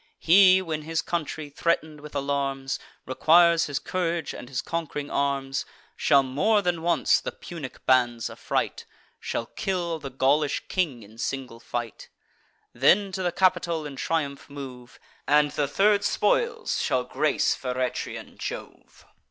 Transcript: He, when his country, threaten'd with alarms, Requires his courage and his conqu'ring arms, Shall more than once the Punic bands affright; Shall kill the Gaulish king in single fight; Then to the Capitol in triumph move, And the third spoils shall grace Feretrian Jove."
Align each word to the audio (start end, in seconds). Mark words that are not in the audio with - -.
He, 0.17 0.63
when 0.63 0.81
his 0.81 1.03
country, 1.03 1.51
threaten'd 1.51 2.01
with 2.01 2.15
alarms, 2.15 2.79
Requires 3.05 3.65
his 3.67 3.77
courage 3.77 4.33
and 4.33 4.49
his 4.49 4.59
conqu'ring 4.63 5.11
arms, 5.11 5.63
Shall 5.95 6.23
more 6.23 6.63
than 6.63 6.81
once 6.81 7.19
the 7.21 7.31
Punic 7.31 7.85
bands 7.85 8.27
affright; 8.27 8.85
Shall 9.19 9.45
kill 9.45 9.99
the 9.99 10.09
Gaulish 10.09 10.67
king 10.67 11.03
in 11.03 11.19
single 11.19 11.59
fight; 11.59 12.09
Then 12.73 13.11
to 13.11 13.21
the 13.21 13.31
Capitol 13.31 13.85
in 13.85 13.95
triumph 13.95 14.49
move, 14.49 14.99
And 15.27 15.51
the 15.51 15.67
third 15.67 16.03
spoils 16.03 16.81
shall 16.81 17.03
grace 17.03 17.53
Feretrian 17.53 18.39
Jove." 18.39 19.05